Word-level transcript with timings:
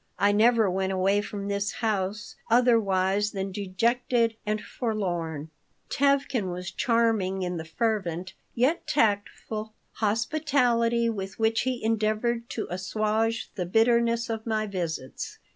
I 0.17 0.31
never 0.31 0.67
went 0.67 0.91
away 0.91 1.21
from 1.21 1.47
this 1.47 1.73
house 1.73 2.35
otherwise 2.49 3.33
than 3.33 3.51
dejected 3.51 4.35
and 4.47 4.59
forlorn 4.59 5.51
Tevkin 5.91 6.49
was 6.51 6.71
charming 6.71 7.43
in 7.43 7.57
the 7.57 7.65
fervent, 7.65 8.33
yet 8.55 8.87
tactful, 8.87 9.73
hospitality 9.91 11.07
with 11.07 11.37
which 11.37 11.61
he 11.61 11.83
endeavored 11.83 12.49
to 12.49 12.65
assuage 12.71 13.51
the 13.53 13.67
bitterness 13.67 14.27
of 14.27 14.47
my 14.47 14.65
visits. 14.65 15.37